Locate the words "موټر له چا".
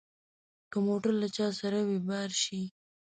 0.87-1.47